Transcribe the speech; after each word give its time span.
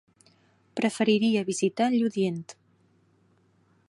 Preferiria 0.79 1.43
visitar 1.49 1.91
Lludient. 1.97 2.41